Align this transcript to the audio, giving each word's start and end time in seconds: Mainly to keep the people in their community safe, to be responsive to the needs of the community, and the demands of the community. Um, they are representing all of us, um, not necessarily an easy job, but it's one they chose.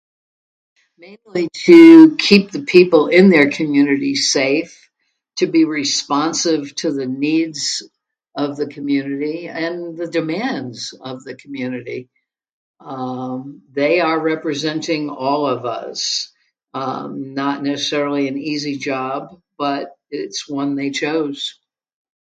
Mainly 0.97 1.49
to 1.65 2.15
keep 2.17 2.49
the 2.49 2.63
people 2.63 3.07
in 3.09 3.29
their 3.29 3.51
community 3.51 4.15
safe, 4.15 4.89
to 5.37 5.45
be 5.47 5.63
responsive 5.65 6.73
to 6.77 6.91
the 6.91 7.05
needs 7.05 7.83
of 8.35 8.57
the 8.57 8.65
community, 8.67 9.47
and 9.47 9.95
the 9.95 10.07
demands 10.07 10.95
of 10.99 11.23
the 11.23 11.35
community. 11.35 12.09
Um, 12.79 13.61
they 13.71 13.99
are 13.99 14.19
representing 14.19 15.09
all 15.11 15.45
of 15.45 15.65
us, 15.65 16.31
um, 16.73 17.35
not 17.35 17.61
necessarily 17.61 18.27
an 18.27 18.37
easy 18.39 18.77
job, 18.77 19.39
but 19.57 19.93
it's 20.09 20.49
one 20.49 20.73
they 20.75 20.89
chose. 20.89 21.59